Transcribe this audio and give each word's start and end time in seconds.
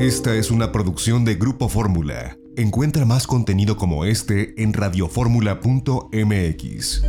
Esta 0.00 0.34
es 0.34 0.50
una 0.50 0.72
producción 0.72 1.24
de 1.26 1.34
Grupo 1.34 1.68
Fórmula. 1.68 2.38
Encuentra 2.56 3.04
más 3.04 3.26
contenido 3.26 3.76
como 3.76 4.06
este 4.06 4.54
en 4.62 4.72
radioformula.mx. 4.72 7.02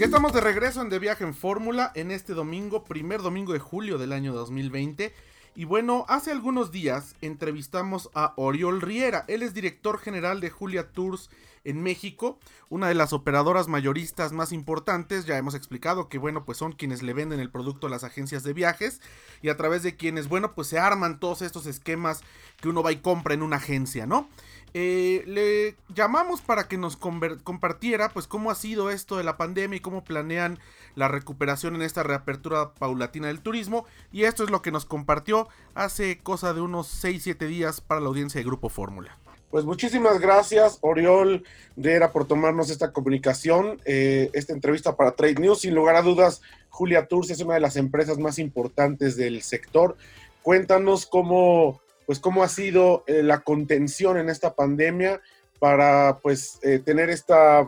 Estamos 0.00 0.32
de 0.32 0.40
regreso 0.40 0.82
en 0.82 0.90
De 0.90 0.98
Viaje 0.98 1.22
en 1.22 1.32
Fórmula 1.32 1.92
en 1.94 2.10
este 2.10 2.34
domingo, 2.34 2.82
primer 2.82 3.22
domingo 3.22 3.52
de 3.52 3.60
julio 3.60 3.96
del 3.96 4.12
año 4.12 4.32
2020. 4.32 5.12
Y 5.56 5.66
bueno, 5.66 6.04
hace 6.08 6.32
algunos 6.32 6.72
días 6.72 7.14
entrevistamos 7.20 8.10
a 8.12 8.32
Oriol 8.36 8.80
Riera. 8.80 9.24
Él 9.28 9.42
es 9.42 9.54
director 9.54 9.98
general 9.98 10.40
de 10.40 10.50
Julia 10.50 10.90
Tours 10.90 11.30
en 11.62 11.80
México, 11.80 12.40
una 12.68 12.88
de 12.88 12.94
las 12.94 13.12
operadoras 13.12 13.68
mayoristas 13.68 14.32
más 14.32 14.50
importantes. 14.50 15.26
Ya 15.26 15.38
hemos 15.38 15.54
explicado 15.54 16.08
que, 16.08 16.18
bueno, 16.18 16.44
pues 16.44 16.58
son 16.58 16.72
quienes 16.72 17.04
le 17.04 17.12
venden 17.12 17.38
el 17.38 17.52
producto 17.52 17.86
a 17.86 17.90
las 17.90 18.02
agencias 18.02 18.42
de 18.42 18.52
viajes 18.52 19.00
y 19.42 19.48
a 19.48 19.56
través 19.56 19.84
de 19.84 19.94
quienes, 19.94 20.28
bueno, 20.28 20.56
pues 20.56 20.66
se 20.66 20.80
arman 20.80 21.20
todos 21.20 21.40
estos 21.40 21.66
esquemas 21.66 22.22
que 22.60 22.68
uno 22.68 22.82
va 22.82 22.90
y 22.90 22.96
compra 22.96 23.34
en 23.34 23.42
una 23.42 23.56
agencia, 23.56 24.06
¿no? 24.06 24.28
Eh, 24.76 25.22
le 25.26 25.76
llamamos 25.94 26.40
para 26.40 26.66
que 26.66 26.76
nos 26.76 26.96
compartiera 26.96 28.08
pues 28.08 28.26
cómo 28.26 28.50
ha 28.50 28.56
sido 28.56 28.90
esto 28.90 29.16
de 29.16 29.22
la 29.22 29.36
pandemia 29.36 29.76
y 29.76 29.80
cómo 29.80 30.02
planean 30.02 30.58
la 30.96 31.06
recuperación 31.06 31.76
en 31.76 31.82
esta 31.82 32.02
reapertura 32.02 32.74
paulatina 32.74 33.28
del 33.28 33.40
turismo 33.40 33.86
y 34.10 34.24
esto 34.24 34.42
es 34.42 34.50
lo 34.50 34.62
que 34.62 34.72
nos 34.72 34.84
compartió 34.84 35.48
hace 35.74 36.18
cosa 36.18 36.54
de 36.54 36.60
unos 36.60 36.88
6-7 37.04 37.46
días 37.46 37.80
para 37.80 38.00
la 38.00 38.08
audiencia 38.08 38.40
de 38.40 38.46
Grupo 38.46 38.68
Fórmula. 38.68 39.16
Pues 39.54 39.64
muchísimas 39.64 40.18
gracias, 40.18 40.78
Oriol 40.80 41.44
Dera, 41.76 42.10
por 42.10 42.26
tomarnos 42.26 42.70
esta 42.70 42.92
comunicación, 42.92 43.80
eh, 43.84 44.28
esta 44.32 44.52
entrevista 44.52 44.96
para 44.96 45.12
Trade 45.12 45.36
News. 45.36 45.60
Sin 45.60 45.76
lugar 45.76 45.94
a 45.94 46.02
dudas, 46.02 46.42
Julia 46.70 47.06
Tours 47.06 47.30
es 47.30 47.38
una 47.38 47.54
de 47.54 47.60
las 47.60 47.76
empresas 47.76 48.18
más 48.18 48.40
importantes 48.40 49.16
del 49.16 49.42
sector. 49.42 49.96
Cuéntanos 50.42 51.06
cómo, 51.06 51.80
pues, 52.06 52.18
cómo 52.20 52.42
ha 52.42 52.48
sido 52.48 53.04
eh, 53.06 53.22
la 53.22 53.40
contención 53.40 54.18
en 54.18 54.28
esta 54.28 54.54
pandemia 54.54 55.20
para 55.58 56.18
pues, 56.22 56.58
eh, 56.62 56.80
tener 56.80 57.10
esta, 57.10 57.66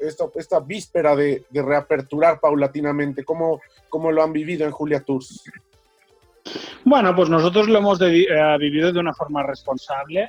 esta, 0.00 0.60
víspera 0.60 1.16
de, 1.16 1.44
reaperturar 1.52 2.40
paulatinamente. 2.40 3.24
¿Cómo, 3.24 3.60
¿Cómo 3.88 4.12
lo 4.12 4.22
han 4.22 4.32
vivido 4.32 4.66
en 4.66 4.72
Julia 4.72 5.00
Tours? 5.00 5.44
Bueno, 6.84 7.14
pues 7.14 7.28
nosotros 7.28 7.68
lo 7.68 7.78
hemos 7.78 7.98
vivido 7.98 8.92
de 8.92 8.98
una 8.98 9.14
forma 9.14 9.42
responsable 9.42 10.28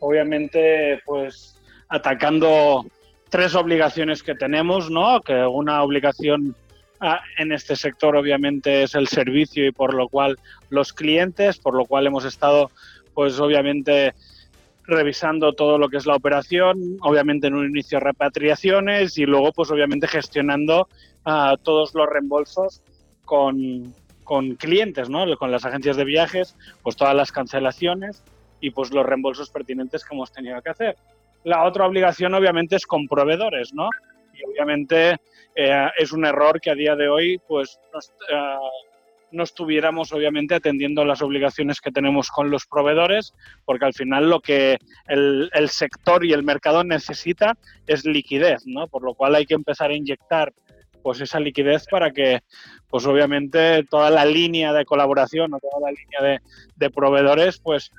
obviamente, 0.00 1.00
pues 1.04 1.56
atacando 1.88 2.86
tres 3.28 3.54
obligaciones 3.54 4.22
que 4.22 4.34
tenemos, 4.34 4.90
¿no? 4.90 5.20
Que 5.20 5.34
una 5.46 5.82
obligación 5.82 6.54
ah, 7.00 7.20
en 7.38 7.52
este 7.52 7.76
sector 7.76 8.16
obviamente 8.16 8.82
es 8.82 8.94
el 8.94 9.08
servicio 9.08 9.66
y 9.66 9.72
por 9.72 9.94
lo 9.94 10.08
cual 10.08 10.38
los 10.70 10.92
clientes, 10.92 11.58
por 11.58 11.74
lo 11.74 11.84
cual 11.84 12.06
hemos 12.06 12.24
estado, 12.24 12.70
pues 13.14 13.38
obviamente 13.40 14.14
revisando 14.84 15.52
todo 15.52 15.76
lo 15.76 15.88
que 15.88 15.98
es 15.98 16.06
la 16.06 16.16
operación, 16.16 16.96
obviamente 17.02 17.46
en 17.46 17.54
un 17.54 17.68
inicio 17.68 18.00
repatriaciones 18.00 19.18
y 19.18 19.26
luego 19.26 19.52
pues 19.52 19.70
obviamente 19.70 20.08
gestionando 20.08 20.88
ah, 21.24 21.56
todos 21.62 21.94
los 21.94 22.08
reembolsos 22.08 22.82
con, 23.24 23.94
con 24.24 24.56
clientes, 24.56 25.10
¿no? 25.10 25.24
Con 25.36 25.50
las 25.50 25.66
agencias 25.66 25.96
de 25.96 26.04
viajes, 26.04 26.56
pues 26.82 26.96
todas 26.96 27.14
las 27.14 27.32
cancelaciones 27.32 28.22
y 28.60 28.70
pues 28.70 28.90
los 28.90 29.04
reembolsos 29.04 29.50
pertinentes 29.50 30.04
que 30.04 30.14
hemos 30.14 30.32
tenido 30.32 30.60
que 30.62 30.70
hacer. 30.70 30.96
La 31.44 31.64
otra 31.64 31.86
obligación 31.86 32.34
obviamente 32.34 32.76
es 32.76 32.86
con 32.86 33.06
proveedores, 33.06 33.72
¿no? 33.74 33.90
Y 34.38 34.50
obviamente 34.50 35.16
eh, 35.54 35.88
es 35.96 36.12
un 36.12 36.24
error 36.24 36.60
que 36.60 36.70
a 36.70 36.74
día 36.74 36.94
de 36.94 37.08
hoy 37.08 37.40
pues 37.46 37.78
eh, 38.30 38.56
no 39.30 39.42
estuviéramos 39.42 40.12
obviamente 40.12 40.54
atendiendo 40.54 41.04
las 41.04 41.20
obligaciones 41.22 41.80
que 41.80 41.90
tenemos 41.90 42.30
con 42.30 42.50
los 42.50 42.66
proveedores, 42.66 43.34
porque 43.64 43.84
al 43.84 43.94
final 43.94 44.30
lo 44.30 44.40
que 44.40 44.78
el, 45.06 45.50
el, 45.52 45.68
sector 45.68 46.24
y 46.24 46.32
el 46.32 46.42
mercado 46.42 46.84
necesita 46.84 47.56
es 47.86 48.04
liquidez, 48.04 48.66
¿no? 48.66 48.86
Por 48.86 49.02
lo 49.02 49.14
cual 49.14 49.34
hay 49.34 49.46
que 49.46 49.54
empezar 49.54 49.90
a 49.90 49.96
inyectar 49.96 50.52
pues 51.02 51.20
esa 51.20 51.40
liquidez 51.40 51.86
para 51.90 52.10
que 52.10 52.40
pues 52.88 53.06
obviamente 53.06 53.84
toda 53.84 54.10
la 54.10 54.24
línea 54.24 54.72
de 54.72 54.84
colaboración 54.84 55.54
o 55.54 55.58
toda 55.58 55.90
la 55.90 55.90
línea 55.90 56.20
de, 56.22 56.40
de 56.76 56.90
proveedores 56.90 57.58
pues 57.60 57.92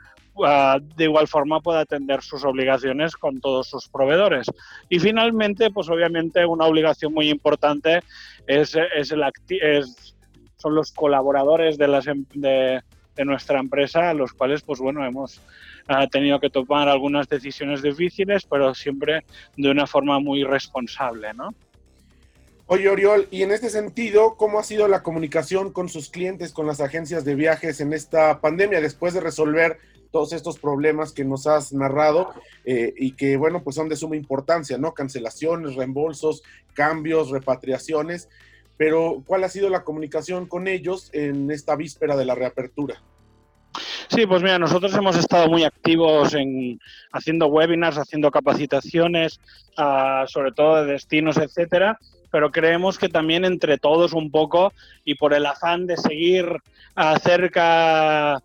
Ah, 0.46 0.80
de 0.82 1.04
igual 1.06 1.28
forma 1.28 1.60
pueda 1.60 1.82
atender 1.82 2.22
sus 2.22 2.44
obligaciones 2.44 3.16
con 3.16 3.40
todos 3.40 3.68
sus 3.68 3.88
proveedores. 3.88 4.48
Y 4.90 5.00
finalmente, 5.00 5.70
pues 5.72 5.90
obviamente 5.90 6.46
una 6.46 6.66
obligación 6.66 7.14
muy 7.14 7.30
importante 7.30 8.02
es, 8.48 8.76
es 8.96 9.12
el 9.12 9.24
es, 9.50 10.16
son 10.58 10.76
los 10.76 10.92
colaboradores 10.92 11.78
de, 11.78 11.88
las, 11.88 12.08
em, 12.08 12.26
de, 12.34 12.82
de, 13.16 13.26
nuestra 13.26 13.60
empresa, 13.60 14.14
los 14.14 14.34
cuales 14.34 14.62
pues 14.62 14.80
bueno, 14.80 15.06
hemos 15.06 15.42
ah, 15.88 16.08
tenido 16.08 16.40
que 16.40 16.50
tomar 16.50 16.88
algunas 16.88 17.28
decisiones 17.28 17.82
difíciles, 17.82 18.46
pero 18.46 18.74
siempre 18.74 19.26
de 19.58 19.70
una 19.70 19.88
forma 19.88 20.20
muy 20.20 20.44
responsable, 20.44 21.34
¿no? 21.34 21.54
Oye, 22.72 22.88
Oriol, 22.88 23.28
y 23.32 23.42
en 23.42 23.50
este 23.50 23.72
sentido, 23.72 24.36
¿cómo 24.38 24.60
ha 24.60 24.64
sido 24.64 24.88
la 24.88 25.02
comunicación 25.02 25.74
con 25.74 25.90
sus 25.90 26.12
clientes, 26.12 26.54
con 26.54 26.68
las 26.68 26.82
agencias 26.82 27.26
de 27.26 27.34
viajes 27.34 27.82
en 27.82 27.94
esta 27.94 28.42
pandemia, 28.42 28.80
después 28.80 29.16
de 29.16 29.22
resolver 29.22 29.80
todos 30.12 30.34
estos 30.34 30.58
problemas 30.58 31.12
que 31.12 31.24
nos 31.24 31.48
has 31.48 31.72
narrado 31.74 32.34
eh, 32.66 32.94
y 32.98 33.12
que, 33.12 33.38
bueno, 33.38 33.64
pues 33.64 33.76
son 33.76 33.90
de 33.90 33.96
suma 33.96 34.16
importancia, 34.16 34.78
¿no? 34.78 34.94
Cancelaciones, 34.94 35.76
reembolsos, 35.76 36.44
cambios, 36.74 37.30
repatriaciones. 37.30 38.30
Pero, 38.78 39.24
¿cuál 39.26 39.44
ha 39.44 39.50
sido 39.50 39.70
la 39.70 39.84
comunicación 39.84 40.48
con 40.48 40.68
ellos 40.68 41.10
en 41.14 41.52
esta 41.52 41.76
víspera 41.76 42.16
de 42.16 42.26
la 42.26 42.36
reapertura? 42.36 43.02
Sí, 44.08 44.26
pues 44.26 44.42
mira, 44.42 44.58
nosotros 44.58 44.94
hemos 44.96 45.16
estado 45.16 45.48
muy 45.48 45.64
activos 45.64 46.34
en 46.34 46.80
haciendo 47.12 47.46
webinars, 47.48 47.98
haciendo 47.98 48.32
capacitaciones, 48.32 49.40
uh, 49.78 50.26
sobre 50.28 50.52
todo 50.52 50.84
de 50.84 50.94
destinos, 50.94 51.38
etcétera, 51.38 52.00
pero 52.32 52.52
creemos 52.52 52.98
que 52.98 53.10
también 53.10 53.46
entre 53.46 53.78
todos 53.78 54.14
un 54.14 54.32
poco 54.32 54.74
y 55.06 55.16
por 55.16 55.34
el 55.34 55.46
afán 55.46 55.86
de 55.86 55.98
seguir 55.98 56.48
acerca 56.96 58.42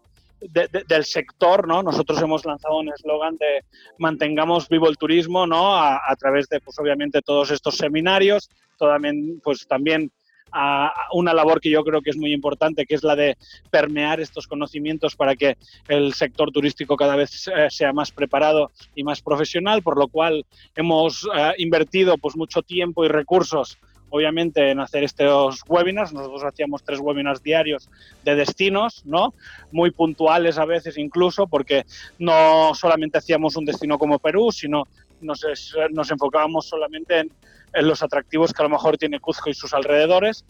del 0.51 1.05
sector, 1.05 1.67
¿no? 1.67 1.83
Nosotros 1.83 2.21
hemos 2.23 2.45
lanzado 2.45 2.79
un 2.79 2.89
eslogan 2.89 3.37
de 3.37 3.65
mantengamos 3.99 4.69
vivo 4.69 4.89
el 4.89 4.97
turismo, 4.97 5.47
¿no? 5.47 5.77
A, 5.77 6.15
través 6.19 6.49
de, 6.49 6.61
pues 6.61 6.79
obviamente, 6.79 7.23
todos 7.23 7.51
estos 7.51 7.77
seminarios, 7.77 8.51
también, 8.79 9.41
pues 9.43 9.67
también 9.67 10.11
a 10.57 10.93
una 11.13 11.35
labor 11.35 11.61
que 11.61 11.69
yo 11.69 11.83
creo 11.83 12.01
que 12.01 12.11
es 12.11 12.17
muy 12.17 12.33
importante, 12.33 12.87
que 12.87 12.95
es 12.95 13.03
la 13.03 13.17
de 13.17 13.37
permear 13.71 14.21
estos 14.21 14.47
conocimientos 14.47 15.17
para 15.17 15.35
que 15.35 15.57
el 15.89 16.15
sector 16.15 16.53
turístico 16.53 16.97
cada 16.97 17.17
vez 17.17 17.49
eh, 17.49 17.67
sea 17.71 17.93
más 17.93 18.13
preparado 18.13 18.71
y 18.95 19.03
más 19.03 19.21
profesional, 19.21 19.83
por 19.83 19.99
lo 19.99 20.07
cual 20.07 20.47
hemos 20.77 21.27
eh, 21.35 21.55
invertido 21.59 22.17
pues 22.19 22.37
mucho 22.37 22.63
tiempo 22.63 23.05
y 23.05 23.09
recursos 23.09 23.79
obviamente 24.11 24.71
en 24.71 24.81
hacer 24.81 25.05
estos 25.05 25.63
webinars. 25.69 26.13
Nosotros 26.13 26.45
hacíamos 26.45 26.83
tres 26.83 27.01
webinars 27.01 27.43
diarios 27.43 27.89
de 28.25 28.35
destinos, 28.35 29.03
¿no? 29.05 29.35
Muy 29.73 29.91
puntuales 29.91 30.59
a 30.59 30.65
veces 30.65 30.99
incluso, 30.99 31.47
porque 31.47 31.85
no 32.19 32.75
solamente 32.75 33.19
hacíamos 33.19 33.57
un 33.57 33.65
destino 33.65 33.99
como 33.99 34.19
Perú, 34.19 34.53
sino 34.53 34.85
nos, 35.21 35.45
nos 35.91 36.11
enfocábamos 36.11 36.67
solamente 36.67 37.21
en, 37.21 37.31
en 37.75 37.89
los 37.89 38.03
atractivos 38.03 38.53
que 38.53 38.63
a 38.63 38.65
lo 38.65 38.71
mejor 38.71 38.97
tiene 38.97 39.21
Cuzco 39.21 39.51
y 39.51 39.55
sus 39.55 39.75
alrededores. 39.75 40.45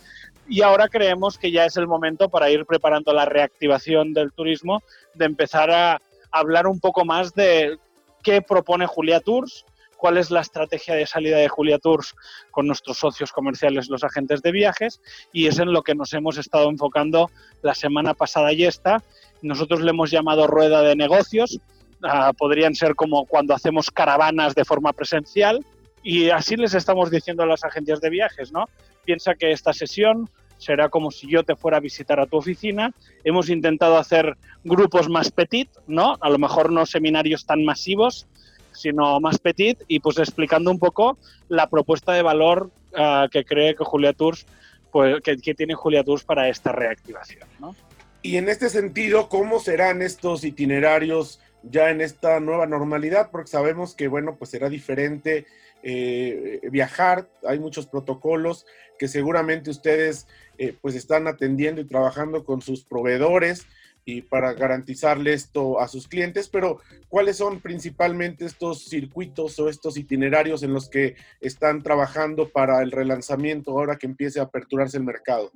Y 0.49 0.63
ahora 0.63 0.89
creemos 0.89 1.39
que 1.39 1.51
ya 1.51 1.65
es 1.65 1.77
el 1.77 1.87
momento 1.87 2.29
para 2.29 2.51
ir 2.51 2.67
preparando 2.67 3.13
la 3.13 3.25
reactivación 3.25 4.13
del 4.13 4.33
turismo, 4.33 4.83
de 5.15 5.25
empezar 5.25 5.71
a 5.71 6.01
hablar 6.31 6.67
un 6.67 6.81
poco 6.81 7.05
más 7.05 7.35
de 7.35 7.79
qué 8.23 8.43
propone 8.43 8.87
Julia 8.87 9.21
Tours, 9.21 9.65
cuál 9.97 10.19
es 10.19 10.31
la 10.31 10.41
estrategia 10.41 10.95
de 10.95 11.07
salida 11.07 11.39
de 11.39 11.49
Julia 11.49 11.79
Tours 11.79 12.15
con 12.51 12.67
nuestros 12.67 12.99
socios 12.99 13.33
comerciales, 13.33 13.89
los 13.89 14.05
agentes 14.05 14.43
de 14.43 14.53
viajes, 14.53 15.01
y 15.33 15.47
es 15.47 15.59
en 15.59 15.73
lo 15.73 15.83
que 15.83 15.95
nos 15.95 16.13
hemos 16.13 16.39
estado 16.39 16.69
enfocando 16.71 17.31
la 17.63 17.75
semana 17.75 18.15
pasada 18.15 18.53
y 18.53 18.65
esta. 18.65 19.03
Nosotros 19.43 19.81
le 19.81 19.91
hemos 19.91 20.11
llamado 20.11 20.47
rueda 20.47 20.83
de 20.83 20.97
negocios, 20.97 21.61
ah, 22.03 22.33
podrían 22.37 22.75
ser 22.75 22.95
como 22.95 23.27
cuando 23.27 23.55
hacemos 23.55 23.91
caravanas 23.91 24.55
de 24.55 24.65
forma 24.65 24.93
presencial, 24.93 25.65
y 26.03 26.29
así 26.29 26.57
les 26.57 26.75
estamos 26.75 27.11
diciendo 27.11 27.43
a 27.43 27.47
las 27.47 27.65
agencias 27.65 28.01
de 28.01 28.11
viajes, 28.11 28.53
¿no? 28.53 28.67
Piensa 29.05 29.35
que 29.35 29.53
esta 29.53 29.73
sesión 29.73 30.29
será 30.59 30.89
como 30.89 31.11
si 31.11 31.31
yo 31.31 31.43
te 31.43 31.57
fuera 31.57 31.79
a 31.79 31.81
visitar 31.81 32.21
a 32.21 32.27
tu 32.27 32.37
oficina. 32.37 32.93
Hemos 33.25 33.49
intentado 33.49 33.97
hacer 33.97 34.37
grupos 34.63 35.09
más 35.09 35.31
petit, 35.31 35.69
¿no? 35.87 36.17
A 36.21 36.29
lo 36.29 36.39
mejor 36.39 36.71
no 36.71 36.87
seminarios 36.87 37.47
tan 37.47 37.65
masivos, 37.65 38.27
sino 38.75 39.21
más 39.21 39.39
petit 39.39 39.83
y 39.89 40.01
pues 40.01 40.19
explicando 40.19 40.71
un 40.71 40.79
poco 40.79 41.19
la 41.49 41.69
propuesta 41.69 42.13
de 42.13 42.23
valor 42.23 42.71
uh, 42.93 43.29
que 43.31 43.45
cree 43.45 43.75
que 43.75 43.85
Julia 43.85 44.13
Tours, 44.13 44.47
pues 44.93 45.21
que, 45.23 45.37
tiene 45.37 45.75
Julia 45.75 46.05
Tours 46.05 46.25
para 46.25 46.49
esta 46.49 46.73
reactivación, 46.73 47.49
¿no? 47.59 47.75
Y 48.23 48.37
en 48.37 48.49
este 48.49 48.71
sentido, 48.71 49.29
¿cómo 49.29 49.61
serán 49.61 50.01
estos 50.01 50.45
itinerarios 50.45 51.41
ya 51.63 51.91
en 51.91 52.01
esta 52.01 52.41
nueva 52.41 52.67
normalidad? 52.67 53.31
Porque 53.31 53.51
sabemos 53.51 53.95
que, 53.95 54.09
bueno, 54.09 54.37
pues 54.37 54.51
será 54.51 54.71
diferente 54.71 55.47
eh, 55.83 56.61
viajar, 56.71 57.29
hay 57.47 57.59
muchos 57.59 57.87
protocolos 57.87 58.65
que 58.99 59.09
seguramente 59.09 59.69
ustedes 59.69 60.27
eh, 60.57 60.75
pues 60.81 60.95
están 60.95 61.27
atendiendo 61.27 61.83
y 61.83 61.85
trabajando 61.85 62.45
con 62.45 62.63
sus 62.63 62.85
proveedores 62.85 63.67
y 64.05 64.23
para 64.23 64.53
garantizarle 64.53 65.33
esto 65.33 65.81
a 65.81 65.89
sus 65.89 66.09
clientes, 66.09 66.49
pero 66.49 66.81
¿cuáles 67.09 67.39
son 67.39 67.61
principalmente 67.61 68.45
estos 68.45 68.85
circuitos 68.85 69.59
o 69.59 69.69
estos 69.69 69.97
itinerarios 69.97 70.63
en 70.63 70.75
los 70.75 70.91
que 70.91 71.17
están 71.41 71.83
trabajando 71.83 72.49
para 72.49 72.83
el 72.83 72.91
relanzamiento 72.91 73.71
ahora 73.71 73.97
que 73.97 74.07
empiece 74.07 74.41
a 74.41 74.45
aperturarse 74.45 74.99
el 74.99 75.05
mercado? 75.05 75.51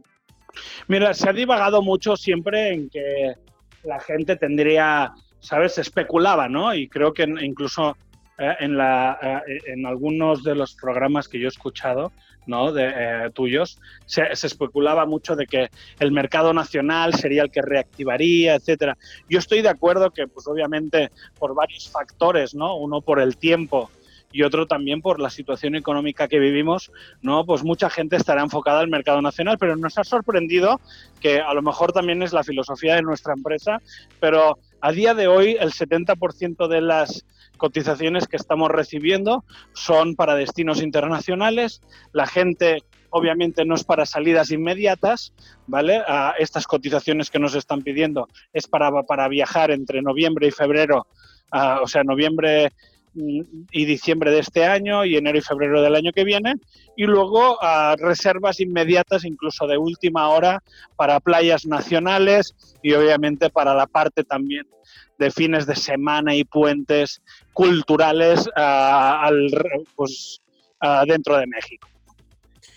Mira, 0.86 1.12
se 1.12 1.28
ha 1.28 1.32
divagado 1.32 1.82
mucho 1.82 2.16
siempre 2.16 2.72
en 2.72 2.88
que 2.88 3.34
la 3.84 4.00
gente 4.00 4.36
tendría, 4.36 5.12
¿sabes? 5.40 5.76
Especulaba, 5.78 6.48
¿no? 6.48 6.74
Y 6.74 6.88
creo 6.88 7.12
que 7.12 7.24
incluso 7.24 7.96
eh, 8.38 8.56
en, 8.60 8.76
la, 8.76 9.18
eh, 9.46 9.58
en 9.66 9.86
algunos 9.86 10.42
de 10.44 10.54
los 10.54 10.74
programas 10.74 11.28
que 11.28 11.40
yo 11.40 11.46
he 11.46 11.48
escuchado, 11.48 12.12
¿no? 12.46 12.72
de 12.72 12.92
eh, 12.94 13.30
tuyos, 13.34 13.80
se, 14.06 14.22
especulaba 14.32 15.06
mucho 15.06 15.36
de 15.36 15.46
que 15.46 15.70
el 15.98 16.12
mercado 16.12 16.52
nacional 16.54 17.14
sería 17.14 17.42
el 17.42 17.50
que 17.50 17.62
reactivaría, 17.62 18.54
etcétera. 18.54 18.96
Yo 19.28 19.38
estoy 19.38 19.60
de 19.62 19.68
acuerdo 19.68 20.10
que, 20.10 20.26
pues 20.26 20.46
obviamente, 20.46 21.10
por 21.38 21.54
varios 21.54 21.90
factores, 21.90 22.54
¿no? 22.54 22.76
Uno 22.76 23.00
por 23.00 23.20
el 23.20 23.36
tiempo 23.36 23.90
y 24.32 24.42
otro 24.42 24.66
también 24.66 25.00
por 25.00 25.20
la 25.20 25.30
situación 25.30 25.74
económica 25.74 26.28
que 26.28 26.38
vivimos, 26.38 26.92
¿no? 27.22 27.44
Pues 27.46 27.64
mucha 27.64 27.88
gente 27.88 28.16
estará 28.16 28.42
enfocada 28.42 28.80
al 28.80 28.88
mercado 28.88 29.22
nacional, 29.22 29.56
pero 29.58 29.76
nos 29.76 29.96
ha 29.98 30.04
sorprendido 30.04 30.80
que 31.20 31.40
a 31.40 31.54
lo 31.54 31.62
mejor 31.62 31.92
también 31.92 32.22
es 32.22 32.32
la 32.32 32.44
filosofía 32.44 32.96
de 32.96 33.02
nuestra 33.02 33.34
empresa, 33.34 33.80
pero 34.20 34.58
a 34.80 34.92
día 34.92 35.14
de 35.14 35.28
hoy 35.28 35.56
el 35.58 35.72
70% 35.72 36.68
de 36.68 36.80
las 36.80 37.24
cotizaciones 37.56 38.26
que 38.26 38.36
estamos 38.36 38.70
recibiendo 38.70 39.44
son 39.72 40.14
para 40.14 40.34
destinos 40.34 40.82
internacionales. 40.82 41.80
La 42.12 42.26
gente 42.26 42.84
obviamente 43.10 43.64
no 43.64 43.74
es 43.74 43.84
para 43.84 44.06
salidas 44.06 44.50
inmediatas, 44.50 45.32
¿vale? 45.66 46.02
estas 46.38 46.66
cotizaciones 46.66 47.30
que 47.30 47.38
nos 47.38 47.54
están 47.54 47.82
pidiendo 47.82 48.28
es 48.52 48.66
para, 48.66 49.02
para 49.04 49.28
viajar 49.28 49.70
entre 49.70 50.02
noviembre 50.02 50.46
y 50.46 50.50
febrero, 50.50 51.06
o 51.50 51.86
sea, 51.86 52.04
noviembre 52.04 52.72
y 53.14 53.84
diciembre 53.84 54.30
de 54.30 54.40
este 54.40 54.64
año 54.64 55.04
y 55.04 55.16
enero 55.16 55.38
y 55.38 55.42
febrero 55.42 55.82
del 55.82 55.96
año 55.96 56.12
que 56.12 56.24
viene 56.24 56.54
y 56.96 57.04
luego 57.04 57.58
reservas 57.98 58.60
inmediatas 58.60 59.24
incluso 59.24 59.66
de 59.66 59.78
última 59.78 60.28
hora 60.28 60.62
para 60.96 61.20
playas 61.20 61.66
nacionales 61.66 62.54
y 62.82 62.92
obviamente 62.92 63.50
para 63.50 63.74
la 63.74 63.86
parte 63.86 64.24
también 64.24 64.66
de 65.18 65.30
fines 65.30 65.66
de 65.66 65.76
semana 65.76 66.34
y 66.34 66.44
puentes 66.44 67.22
culturales 67.52 68.48
al, 68.54 69.50
pues, 69.96 70.40
dentro 71.06 71.36
de 71.36 71.46
México. 71.46 71.88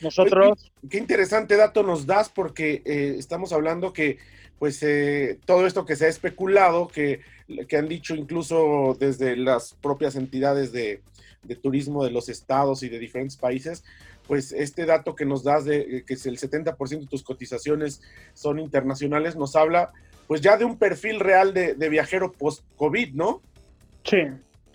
Nosotros... 0.01 0.71
Qué, 0.89 0.97
interesante 0.97 1.55
dato 1.55 1.83
nos 1.83 2.07
das 2.07 2.29
porque 2.29 2.81
eh, 2.85 3.15
estamos 3.17 3.53
hablando 3.53 3.93
que 3.93 4.17
pues 4.57 4.83
eh, 4.83 5.39
todo 5.45 5.65
esto 5.65 5.85
que 5.85 5.95
se 5.95 6.05
ha 6.05 6.07
especulado, 6.07 6.87
que, 6.87 7.21
que, 7.67 7.77
han 7.77 7.87
dicho 7.87 8.15
incluso 8.15 8.95
desde 8.99 9.35
las 9.35 9.73
propias 9.81 10.15
entidades 10.15 10.71
de, 10.71 11.01
turismo 11.61 12.03
de 12.03 12.11
los 12.11 12.29
estados 12.29 12.83
y 12.83 12.89
de 12.89 12.99
diferentes 12.99 13.35
países, 13.35 13.83
pues 14.27 14.51
este 14.51 14.85
dato 14.85 15.15
que 15.15 15.25
nos 15.25 15.43
das 15.43 15.65
de 15.65 16.03
que 16.05 16.13
el 16.13 16.37
70% 16.37 16.99
de 16.99 17.07
tus 17.07 17.23
cotizaciones 17.23 18.01
son 18.33 18.59
internacionales, 18.59 19.35
nos 19.35 19.55
habla 19.55 19.91
pues 20.27 20.39
ya 20.39 20.55
de 20.55 20.63
un 20.63 20.77
perfil 20.77 21.19
real 21.19 21.53
de, 21.53 21.89
viajero 21.89 22.31
post-COVID, 22.31 23.13
¿no? 23.13 23.41
Sí, 24.03 24.19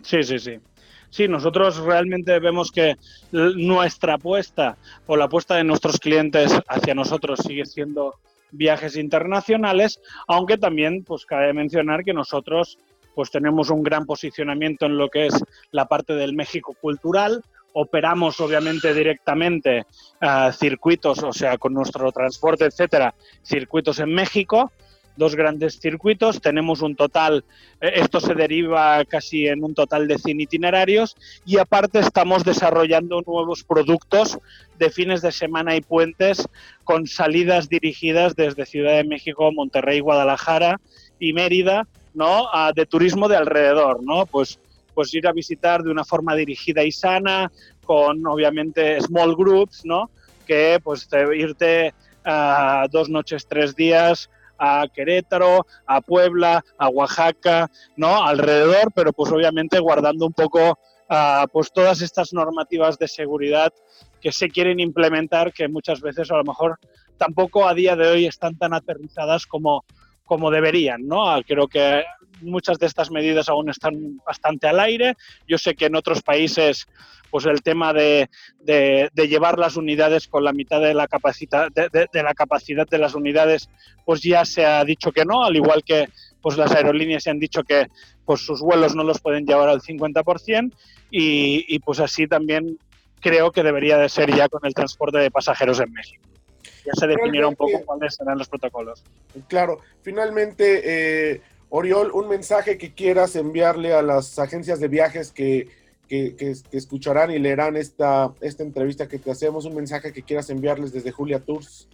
sí, 0.03 0.23
sí, 0.23 0.39
sí. 0.39 0.61
Sí, 1.09 1.29
nosotros 1.29 1.79
realmente 1.79 2.39
vemos 2.41 2.71
que 2.71 2.97
nuestra 3.33 4.15
apuesta 4.15 4.77
o 5.07 5.17
la 5.17 5.25
apuesta 5.25 5.55
de 5.55 5.65
nuestros 5.65 5.99
clientes 5.99 6.53
hacia 6.69 6.95
nosotros 6.95 7.41
sigue 7.41 7.65
siendo 7.65 8.17
viajes 8.51 8.97
internacionales, 8.97 10.01
aunque 10.27 10.59
también 10.59 11.05
pues 11.05 11.27
cabe 11.27 11.53
mencionar 11.53 12.05
que 12.05 12.13
nosotros 12.15 12.79
pues 13.15 13.31
tenemos 13.31 13.71
un 13.71 13.83
gran 13.83 14.05
posicionamiento 14.05 14.87
en 14.87 14.99
lo 14.99 15.09
que 15.09 15.27
es 15.27 15.43
la 15.71 15.87
parte 15.87 16.15
del 16.15 16.35
México 16.35 16.77
cultural, 16.79 17.43
operamos 17.73 18.41
obviamente 18.41 18.95
directamente 18.95 19.85
a 20.21 20.53
circuitos, 20.53 21.23
o 21.23 21.33
sea, 21.33 21.59
con 21.59 21.75
nuestro 21.75 22.11
transporte, 22.13 22.65
etcétera, 22.65 23.15
circuitos 23.43 24.01
en 24.01 24.15
México, 24.15 24.73
dos 25.17 25.35
grandes 25.35 25.79
circuitos. 25.79 26.41
Tenemos 26.41 26.83
un 26.83 26.97
total, 26.97 27.45
eh, 27.81 27.93
esto 27.97 28.21
se 28.21 28.35
deriva 28.35 29.05
casi 29.05 29.47
en 29.47 29.65
un 29.65 29.75
total 29.75 30.07
de 30.09 30.19
100 30.19 30.41
itinerarios 30.41 31.17
y 31.45 31.59
aparte 31.59 31.99
estamos 31.99 32.45
desarrollando 32.45 33.23
nuevos 33.27 33.65
productos 33.65 34.39
de 34.79 34.91
fines 34.91 35.23
de 35.23 35.33
semana 35.33 35.77
y 35.77 35.81
puentes 35.81 36.47
con 36.85 37.07
salidas 37.07 37.69
dirigidas 37.69 38.37
desde 38.37 38.67
Ciudad 38.67 38.97
de 38.97 39.05
México, 39.05 39.51
Monterrey, 39.53 40.01
Guadalajara 40.01 40.81
y 41.19 41.33
Mérida, 41.33 41.87
¿no? 42.15 42.47
de 42.75 42.87
turismo 42.87 43.29
de 43.29 43.37
alrededor, 43.37 44.03
¿no? 44.03 44.27
Pues 44.27 44.59
pues 44.97 45.13
ir 45.13 45.29
a 45.29 45.33
visitar 45.33 45.83
de 45.83 45.91
una 45.91 46.07
forma 46.07 46.35
dirigida 46.35 46.83
y 46.83 46.91
sana, 46.91 47.53
con 47.85 48.27
obviamente 48.27 48.99
small 49.03 49.37
groups, 49.37 49.85
¿no? 49.85 50.11
Que 50.47 50.81
pues 50.83 51.07
irte 51.37 51.93
a 52.25 52.87
dos 52.91 53.11
noches, 53.11 53.47
tres 53.47 53.77
días 53.77 54.31
a 54.59 54.87
Querétaro, 54.93 55.67
a 55.87 56.01
Puebla, 56.01 56.65
a 56.79 56.89
Oaxaca, 56.89 57.71
¿no? 57.97 58.25
Alrededor, 58.25 58.93
pero 58.95 59.13
pues 59.13 59.33
obviamente 59.33 59.79
guardando 59.79 60.27
un 60.27 60.33
poco 60.33 60.79
uh, 61.11 61.47
pues 61.53 61.73
todas 61.73 62.01
estas 62.03 62.33
normativas 62.33 62.99
de 62.99 63.09
seguridad 63.09 63.73
que 64.21 64.33
se 64.33 64.49
quieren 64.49 64.81
implementar, 64.81 65.53
que 65.53 65.69
muchas 65.69 66.01
veces 66.01 66.31
a 66.31 66.37
lo 66.37 66.45
mejor 66.45 66.79
tampoco 67.17 67.67
a 67.67 67.75
día 67.75 67.97
de 67.97 68.09
hoy 68.09 68.27
están 68.27 68.57
tan 68.59 68.75
aterrizadas 68.75 69.47
como, 69.47 69.85
como 70.27 70.51
deberían, 70.51 71.07
¿no? 71.07 71.41
Creo 71.47 71.69
que 71.69 72.05
muchas 72.43 72.79
de 72.79 72.87
estas 72.87 73.11
medidas 73.11 73.49
aún 73.49 73.71
están 73.71 74.21
bastante 74.27 74.67
al 74.67 74.81
aire. 74.81 75.15
Yo 75.49 75.57
sé 75.57 75.75
que 75.75 75.87
en 75.87 75.97
otros 75.97 76.23
países 76.23 76.87
pues 77.31 77.45
el 77.47 77.63
tema 77.63 77.93
de, 77.93 78.31
de, 78.63 79.11
llevar 79.29 79.59
las 79.59 79.77
unidades 79.77 80.29
con 80.29 80.45
la 80.45 80.53
mitad 80.53 80.81
de 80.81 80.95
la 80.95 81.09
capacidad 81.09 81.69
de, 81.73 82.23
la 82.23 82.35
capacidad 82.35 82.87
de 82.87 82.99
las 82.99 83.15
unidades 83.15 83.69
pues 84.05 84.23
ya 84.23 84.45
se 84.45 84.65
ha 84.65 84.85
dicho 84.85 85.11
que 85.11 85.25
no 85.25 85.45
al 85.45 85.57
igual 85.57 85.83
que 85.85 86.09
pues 86.41 86.57
las 86.57 86.71
aerolíneas 86.71 87.25
se 87.25 87.31
han 87.31 87.41
dicho 87.41 87.65
que 87.65 87.89
pues 88.25 88.41
sus 88.41 88.61
vuelos 88.61 88.95
no 88.95 89.03
los 89.03 89.21
pueden 89.21 89.45
llevar 89.45 89.69
al 89.69 89.81
50% 89.81 90.73
y, 91.11 91.65
y 91.69 91.79
pues 91.81 91.99
así 91.99 92.29
también 92.29 92.79
creo 93.21 93.51
que 93.51 93.65
debería 93.65 93.99
de 93.99 94.09
ser 94.09 94.35
ya 94.35 94.49
con 94.49 94.65
el 94.65 94.73
transporte 94.73 95.19
de 95.19 95.31
pasajeros 95.31 95.81
en 95.81 95.93
México 95.93 96.36
ya 96.87 96.93
se 96.95 97.07
definieron 97.07 97.51
un 97.51 97.57
poco 97.57 97.85
cuáles 97.85 98.15
serán 98.15 98.39
los 98.39 98.49
protocolos. 98.49 99.03
Claro, 99.49 99.81
finalmente, 100.03 101.33
eh, 101.33 101.41
Oriol, 101.69 102.13
un 102.13 102.29
mensaje 102.29 102.79
que 102.79 102.95
quieras 102.95 103.37
enviarle 103.37 103.93
a 103.93 104.03
las 104.03 104.39
agencias 104.39 104.81
de 104.81 104.89
viajes 104.89 105.33
que 105.33 105.69
que, 106.07 106.55
escucharán 106.73 107.31
y 107.31 107.39
leerán 107.39 107.77
esta, 107.77 108.33
esta 108.41 108.63
entrevista 108.63 109.09
que 109.09 109.19
te 109.19 109.31
hacemos, 109.31 109.65
un 109.65 109.75
mensaje 109.75 110.13
que 110.13 110.23
quieras 110.23 110.51
enviarles 110.51 110.93
desde 110.93 111.11
Julia 111.11 111.41
Tours. 111.41 111.89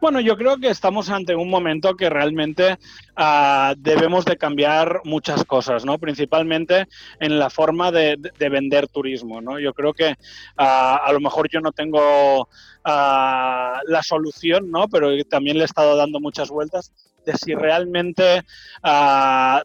Bueno, 0.00 0.20
yo 0.20 0.36
creo 0.36 0.58
que 0.58 0.68
estamos 0.68 1.10
ante 1.10 1.34
un 1.34 1.48
momento 1.48 1.94
que 1.96 2.10
realmente 2.10 2.78
uh, 3.16 3.74
debemos 3.76 4.24
de 4.24 4.36
cambiar 4.36 5.00
muchas 5.04 5.44
cosas, 5.44 5.84
¿no? 5.84 5.98
Principalmente 5.98 6.86
en 7.20 7.38
la 7.38 7.50
forma 7.50 7.90
de, 7.90 8.16
de 8.38 8.48
vender 8.48 8.88
turismo, 8.88 9.40
¿no? 9.40 9.58
Yo 9.58 9.72
creo 9.72 9.92
que 9.92 10.10
uh, 10.10 10.14
a 10.56 11.10
lo 11.12 11.20
mejor 11.20 11.48
yo 11.50 11.60
no 11.60 11.72
tengo 11.72 12.42
uh, 12.42 12.46
la 12.84 14.02
solución, 14.02 14.70
¿no? 14.70 14.88
Pero 14.88 15.10
también 15.24 15.58
le 15.58 15.62
he 15.62 15.66
estado 15.66 15.96
dando 15.96 16.20
muchas 16.20 16.50
vueltas 16.50 16.92
de 17.24 17.36
si 17.36 17.54
realmente 17.54 18.42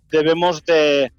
debemos 0.09 0.65
de 0.65 1.11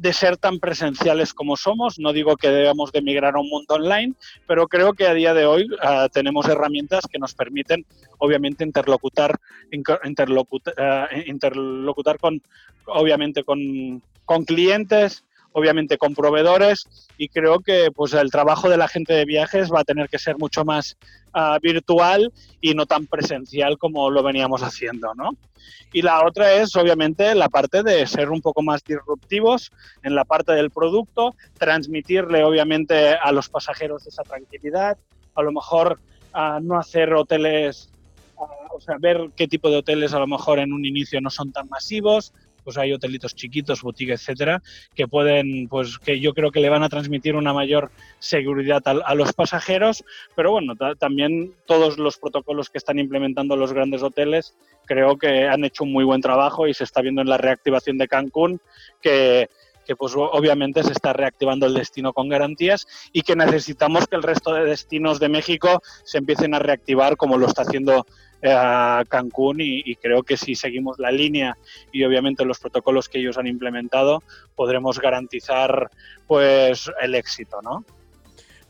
de 0.00 0.12
ser 0.12 0.36
tan 0.36 0.58
presenciales 0.58 1.34
como 1.34 1.56
somos. 1.56 1.98
No 1.98 2.12
digo 2.12 2.36
que 2.36 2.48
debamos 2.48 2.92
de 2.92 3.02
migrar 3.02 3.34
a 3.34 3.40
un 3.40 3.48
mundo 3.48 3.74
online, 3.74 4.14
pero 4.46 4.68
creo 4.68 4.92
que 4.92 5.06
a 5.06 5.14
día 5.14 5.34
de 5.34 5.46
hoy 5.46 5.68
uh, 5.70 6.08
tenemos 6.12 6.48
herramientas 6.48 7.04
que 7.10 7.18
nos 7.18 7.34
permiten, 7.34 7.84
obviamente, 8.18 8.64
interlocutar, 8.64 9.38
uh, 9.72 11.16
interlocutar 11.26 12.18
con, 12.18 12.40
obviamente, 12.86 13.44
con, 13.44 14.02
con 14.24 14.44
clientes, 14.44 15.24
obviamente 15.52 15.98
con 15.98 16.14
proveedores 16.14 16.84
y 17.16 17.28
creo 17.28 17.60
que 17.60 17.90
pues 17.94 18.12
el 18.12 18.30
trabajo 18.30 18.68
de 18.68 18.76
la 18.76 18.88
gente 18.88 19.14
de 19.14 19.24
viajes 19.24 19.72
va 19.72 19.80
a 19.80 19.84
tener 19.84 20.08
que 20.08 20.18
ser 20.18 20.38
mucho 20.38 20.64
más 20.64 20.96
uh, 21.34 21.58
virtual 21.60 22.32
y 22.60 22.74
no 22.74 22.86
tan 22.86 23.06
presencial 23.06 23.78
como 23.78 24.10
lo 24.10 24.22
veníamos 24.22 24.62
haciendo, 24.62 25.14
¿no? 25.14 25.30
Y 25.92 26.02
la 26.02 26.24
otra 26.26 26.52
es 26.54 26.76
obviamente 26.76 27.34
la 27.34 27.48
parte 27.48 27.82
de 27.82 28.06
ser 28.06 28.30
un 28.30 28.42
poco 28.42 28.62
más 28.62 28.84
disruptivos 28.84 29.70
en 30.02 30.14
la 30.14 30.24
parte 30.24 30.52
del 30.52 30.70
producto, 30.70 31.34
transmitirle 31.58 32.44
obviamente 32.44 33.14
a 33.14 33.32
los 33.32 33.48
pasajeros 33.48 34.06
esa 34.06 34.22
tranquilidad, 34.22 34.98
a 35.34 35.42
lo 35.42 35.52
mejor 35.52 35.98
uh, 36.34 36.60
no 36.60 36.78
hacer 36.78 37.14
hoteles, 37.14 37.90
uh, 38.36 38.74
o 38.74 38.80
sea, 38.80 38.96
ver 39.00 39.30
qué 39.34 39.48
tipo 39.48 39.70
de 39.70 39.78
hoteles 39.78 40.12
a 40.12 40.18
lo 40.18 40.26
mejor 40.26 40.58
en 40.58 40.72
un 40.72 40.84
inicio 40.84 41.20
no 41.20 41.30
son 41.30 41.52
tan 41.52 41.68
masivos, 41.68 42.34
pues 42.68 42.76
hay 42.76 42.92
hotelitos 42.92 43.34
chiquitos, 43.34 43.80
boutique, 43.80 44.12
etcétera, 44.12 44.60
que 44.94 45.08
pueden, 45.08 45.68
pues 45.68 45.98
que 45.98 46.20
yo 46.20 46.34
creo 46.34 46.50
que 46.50 46.60
le 46.60 46.68
van 46.68 46.82
a 46.82 46.90
transmitir 46.90 47.34
una 47.34 47.54
mayor 47.54 47.90
seguridad 48.18 48.82
a, 48.84 49.14
los 49.14 49.32
pasajeros, 49.32 50.04
pero 50.36 50.50
bueno, 50.50 50.74
también 50.98 51.54
todos 51.64 51.96
los 51.96 52.18
protocolos 52.18 52.68
que 52.68 52.76
están 52.76 52.98
implementando 52.98 53.56
los 53.56 53.72
grandes 53.72 54.02
hoteles 54.02 54.54
creo 54.84 55.16
que 55.16 55.48
han 55.48 55.64
hecho 55.64 55.84
un 55.84 55.92
muy 55.92 56.04
buen 56.04 56.20
trabajo 56.20 56.68
y 56.68 56.74
se 56.74 56.84
está 56.84 57.00
viendo 57.00 57.22
en 57.22 57.30
la 57.30 57.38
reactivación 57.38 57.96
de 57.96 58.06
Cancún 58.06 58.60
que 59.00 59.48
que 59.88 59.96
pues 59.96 60.12
obviamente 60.14 60.84
se 60.84 60.92
está 60.92 61.14
reactivando 61.14 61.64
el 61.64 61.72
destino 61.72 62.12
con 62.12 62.28
garantías 62.28 62.86
y 63.10 63.22
que 63.22 63.34
necesitamos 63.34 64.06
que 64.06 64.16
el 64.16 64.22
resto 64.22 64.52
de 64.52 64.66
destinos 64.66 65.18
de 65.18 65.30
México 65.30 65.80
se 66.04 66.18
empiecen 66.18 66.52
a 66.52 66.58
reactivar 66.58 67.16
como 67.16 67.38
lo 67.38 67.46
está 67.46 67.62
haciendo 67.62 68.06
eh, 68.42 68.54
Cancún 69.08 69.56
y, 69.60 69.96
creo 69.96 70.24
que 70.24 70.36
si 70.36 70.54
seguimos 70.54 70.98
la 70.98 71.10
línea 71.10 71.56
y 71.90 72.04
obviamente 72.04 72.44
los 72.44 72.58
protocolos 72.58 73.08
que 73.08 73.18
ellos 73.18 73.38
han 73.38 73.46
implementado 73.46 74.22
podremos 74.54 75.00
garantizar 75.00 75.90
pues 76.26 76.90
el 77.00 77.14
éxito, 77.14 77.62
¿no? 77.62 77.82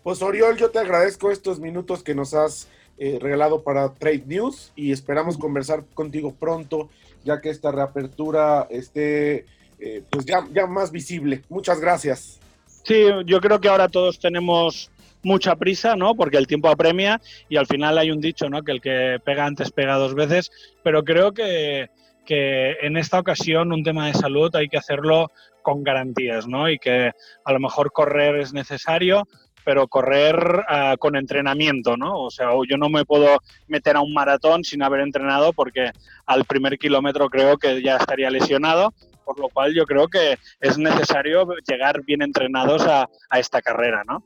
Pues 0.04 0.22
Oriol, 0.22 0.56
yo 0.56 0.70
te 0.70 0.78
agradezco 0.78 1.32
estos 1.32 1.58
minutos 1.58 2.04
que 2.04 2.14
nos 2.14 2.32
has 2.32 2.68
eh, 2.96 3.18
regalado 3.20 3.64
para 3.64 3.92
Trade 3.92 4.22
News 4.24 4.72
y 4.76 4.92
esperamos 4.92 5.36
conversar 5.36 5.84
contigo 5.94 6.32
pronto 6.38 6.88
ya 7.24 7.40
que 7.40 7.50
esta 7.50 7.72
reapertura 7.72 8.68
esté 8.70 9.46
eh, 9.78 10.02
pues 10.10 10.24
ya, 10.24 10.46
ya 10.52 10.66
más 10.66 10.90
visible. 10.90 11.42
Muchas 11.48 11.80
gracias. 11.80 12.38
Sí, 12.84 13.04
yo 13.26 13.40
creo 13.40 13.60
que 13.60 13.68
ahora 13.68 13.88
todos 13.88 14.18
tenemos 14.18 14.90
mucha 15.22 15.56
prisa, 15.56 15.96
¿no? 15.96 16.14
Porque 16.14 16.38
el 16.38 16.46
tiempo 16.46 16.68
apremia 16.68 17.20
y 17.48 17.56
al 17.56 17.66
final 17.66 17.98
hay 17.98 18.10
un 18.10 18.20
dicho, 18.20 18.48
¿no? 18.48 18.62
Que 18.62 18.72
el 18.72 18.80
que 18.80 19.18
pega 19.24 19.44
antes 19.44 19.70
pega 19.70 19.96
dos 19.96 20.14
veces, 20.14 20.50
pero 20.82 21.04
creo 21.04 21.32
que, 21.32 21.90
que 22.24 22.72
en 22.82 22.96
esta 22.96 23.18
ocasión 23.18 23.72
un 23.72 23.82
tema 23.82 24.06
de 24.06 24.14
salud 24.14 24.54
hay 24.54 24.68
que 24.68 24.78
hacerlo 24.78 25.30
con 25.62 25.84
garantías, 25.84 26.46
¿no? 26.46 26.70
Y 26.70 26.78
que 26.78 27.12
a 27.44 27.52
lo 27.52 27.60
mejor 27.60 27.92
correr 27.92 28.36
es 28.36 28.52
necesario, 28.52 29.28
pero 29.64 29.86
correr 29.86 30.64
ah, 30.68 30.96
con 30.98 31.14
entrenamiento, 31.14 31.96
¿no? 31.96 32.22
O 32.22 32.30
sea, 32.30 32.52
yo 32.66 32.78
no 32.78 32.88
me 32.88 33.04
puedo 33.04 33.38
meter 33.66 33.96
a 33.96 34.00
un 34.00 34.14
maratón 34.14 34.64
sin 34.64 34.82
haber 34.82 35.00
entrenado 35.00 35.52
porque 35.52 35.90
al 36.24 36.46
primer 36.46 36.78
kilómetro 36.78 37.28
creo 37.28 37.58
que 37.58 37.82
ya 37.82 37.96
estaría 37.96 38.30
lesionado 38.30 38.94
por 39.28 39.38
lo 39.38 39.50
cual 39.50 39.74
yo 39.74 39.84
creo 39.84 40.08
que 40.08 40.38
es 40.58 40.78
necesario 40.78 41.46
llegar 41.68 42.02
bien 42.06 42.22
entrenados 42.22 42.82
a, 42.86 43.06
esta 43.38 43.60
carrera, 43.60 44.02
¿no? 44.08 44.24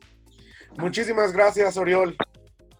Muchísimas 0.78 1.32
gracias, 1.32 1.76
Oriol. 1.76 2.16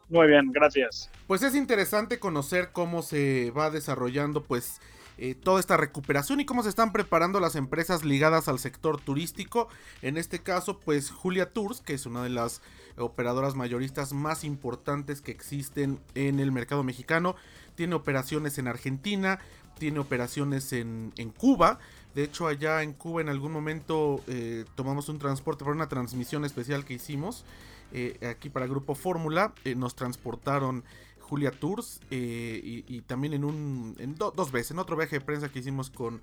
Muy 0.08 0.28
bien, 0.28 0.52
gracias. 0.52 1.10
Pues 1.26 1.42
es 1.42 1.56
interesante 1.56 2.20
conocer 2.20 2.70
cómo 2.70 3.02
se 3.02 3.50
va 3.50 3.70
desarrollando 3.70 4.44
pues 4.44 4.80
eh, 5.18 5.34
toda 5.34 5.58
esta 5.58 5.76
recuperación 5.76 6.38
y 6.40 6.46
cómo 6.46 6.62
se 6.62 6.68
están 6.68 6.92
preparando 6.92 7.40
las 7.40 7.56
empresas 7.56 8.04
ligadas 8.04 8.46
al 8.46 8.60
sector 8.60 9.00
turístico. 9.00 9.68
En 10.00 10.16
este 10.16 10.38
caso 10.38 10.78
pues 10.78 11.10
Julia 11.10 11.52
Tours, 11.52 11.80
que 11.80 11.94
es 11.94 12.06
una 12.06 12.22
de 12.22 12.30
las 12.30 12.62
operadoras 12.96 13.56
mayoristas 13.56 14.12
más 14.12 14.44
importantes 14.44 15.22
que 15.22 15.32
existen 15.32 15.98
en 16.14 16.38
el 16.38 16.52
mercado 16.52 16.84
mexicano, 16.84 17.34
tiene 17.74 17.96
operaciones 17.96 18.58
en 18.58 18.68
Argentina, 18.68 19.40
tiene 19.78 19.98
operaciones 19.98 20.72
en, 20.72 21.12
en 21.16 21.30
Cuba, 21.30 21.80
de 22.14 22.24
hecho, 22.24 22.46
allá 22.46 22.82
en 22.82 22.92
Cuba 22.92 23.22
en 23.22 23.28
algún 23.28 23.52
momento 23.52 24.20
eh, 24.26 24.64
tomamos 24.74 25.08
un 25.08 25.18
transporte 25.18 25.64
para 25.64 25.74
una 25.74 25.88
transmisión 25.88 26.44
especial 26.44 26.84
que 26.84 26.94
hicimos 26.94 27.44
eh, 27.92 28.18
aquí 28.28 28.50
para 28.50 28.66
Grupo 28.66 28.94
Fórmula. 28.94 29.54
Eh, 29.64 29.74
nos 29.74 29.94
transportaron 29.94 30.84
Julia 31.22 31.50
Tours 31.50 32.00
y, 32.10 33.00
también 33.02 33.34
en 33.34 33.44
un 33.44 33.96
en 33.98 34.14
dos 34.16 34.52
veces, 34.52 34.72
en 34.72 34.78
otro 34.78 34.96
viaje 34.96 35.18
de 35.18 35.24
prensa 35.24 35.48
que 35.48 35.60
hicimos 35.60 35.90
con, 35.90 36.20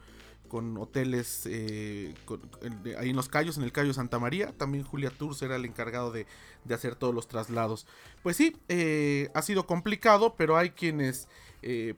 con 0.48 0.77
hoteles 0.77 1.46
ahí 1.46 2.13
en 3.10 3.15
los 3.15 3.29
Cayos, 3.29 3.58
en 3.58 3.63
el 3.63 3.72
Cayo 3.72 3.94
Santa 3.94 4.20
María. 4.20 4.51
También 4.58 4.84
Julia 4.84 5.10
Tours 5.10 5.41
era 5.41 5.56
el 5.56 5.65
encargado 5.65 6.12
de, 6.12 6.27
de 6.65 6.74
hacer 6.74 6.96
todos 6.96 7.13
los 7.13 7.27
traslados. 7.27 7.88
Pues 8.24 8.38
sí, 8.38 8.56
ha 9.34 9.41
sido 9.41 9.65
complicado, 9.65 10.36
pero 10.38 10.58
hay 10.58 10.72
quienes 10.72 11.27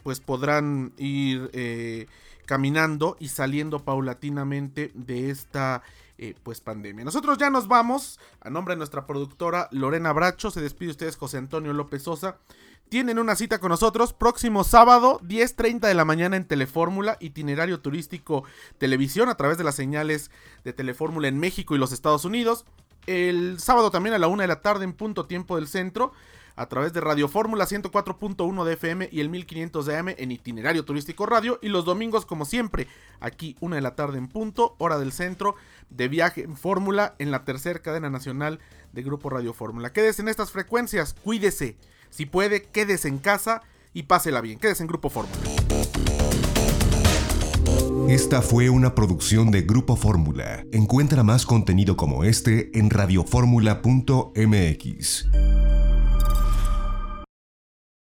pues 0.03 0.19
podrán 0.19 0.93
ir 0.97 2.07
caminando 2.45 3.15
y 3.19 3.29
saliendo 3.29 3.79
paulatinamente 3.79 4.91
de 4.93 5.29
esta 5.29 5.83
eh, 6.23 6.35
pues 6.43 6.61
pandemia. 6.61 7.03
Nosotros 7.03 7.39
ya 7.39 7.49
nos 7.49 7.67
vamos. 7.67 8.19
A 8.41 8.51
nombre 8.51 8.75
de 8.75 8.77
nuestra 8.77 9.07
productora 9.07 9.67
Lorena 9.71 10.13
Bracho, 10.13 10.51
se 10.51 10.61
despide 10.61 10.91
ustedes 10.91 11.17
José 11.17 11.37
Antonio 11.37 11.73
López 11.73 12.03
Sosa. 12.03 12.37
Tienen 12.91 13.19
una 13.19 13.37
cita 13.37 13.59
con 13.59 13.69
nosotros 13.69 14.11
próximo 14.11 14.65
sábado 14.65 15.21
10.30 15.21 15.79
de 15.79 15.93
la 15.93 16.03
mañana 16.03 16.35
en 16.35 16.43
Telefórmula, 16.43 17.15
itinerario 17.21 17.79
turístico 17.79 18.43
televisión 18.79 19.29
a 19.29 19.35
través 19.35 19.57
de 19.57 19.63
las 19.63 19.75
señales 19.75 20.29
de 20.65 20.73
Telefórmula 20.73 21.29
en 21.29 21.39
México 21.39 21.73
y 21.73 21.77
los 21.77 21.93
Estados 21.93 22.25
Unidos. 22.25 22.65
El 23.07 23.61
sábado 23.61 23.91
también 23.91 24.13
a 24.13 24.17
la 24.17 24.27
una 24.27 24.43
de 24.43 24.49
la 24.49 24.61
tarde 24.61 24.83
en 24.83 24.91
punto 24.91 25.25
tiempo 25.25 25.55
del 25.55 25.69
centro 25.69 26.11
a 26.57 26.65
través 26.65 26.91
de 26.91 26.99
Radio 26.99 27.29
Fórmula 27.29 27.65
104.1 27.65 28.65
de 28.65 28.73
FM 28.73 29.07
y 29.09 29.21
el 29.21 29.29
1500 29.29 29.85
de 29.85 29.97
AM 29.97 30.09
en 30.09 30.31
Itinerario 30.33 30.83
Turístico 30.83 31.25
Radio 31.25 31.59
y 31.61 31.69
los 31.69 31.85
domingos 31.85 32.25
como 32.25 32.43
siempre, 32.43 32.89
aquí 33.21 33.55
una 33.61 33.77
de 33.77 33.83
la 33.83 33.95
tarde 33.95 34.17
en 34.17 34.27
punto, 34.27 34.75
hora 34.79 34.99
del 34.99 35.13
centro, 35.13 35.55
de 35.89 36.09
viaje 36.09 36.43
en 36.43 36.57
Fórmula 36.57 37.15
en 37.19 37.31
la 37.31 37.45
tercera 37.45 37.81
cadena 37.81 38.09
nacional 38.09 38.59
de 38.91 39.01
Grupo 39.01 39.29
Radio 39.29 39.53
Fórmula. 39.53 39.93
Quédese 39.93 40.23
en 40.23 40.27
estas 40.27 40.51
frecuencias, 40.51 41.15
cuídese, 41.23 41.77
si 42.11 42.27
puede, 42.27 42.61
quédese 42.61 43.07
en 43.07 43.17
casa 43.17 43.63
y 43.93 44.03
pásela 44.03 44.41
bien, 44.41 44.59
quédese 44.59 44.83
en 44.83 44.87
Grupo 44.87 45.09
Fórmula. 45.09 45.41
Esta 48.07 48.41
fue 48.41 48.69
una 48.69 48.93
producción 48.93 49.51
de 49.51 49.61
Grupo 49.61 49.95
Fórmula. 49.95 50.65
Encuentra 50.71 51.23
más 51.23 51.45
contenido 51.45 51.95
como 51.95 52.25
este 52.25 52.77
en 52.77 52.89
radioformula.mx. 52.89 55.27